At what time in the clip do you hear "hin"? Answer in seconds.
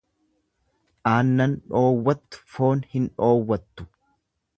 2.95-3.07